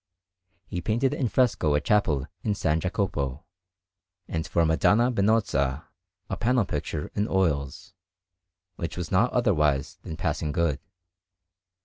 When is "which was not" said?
8.77-9.31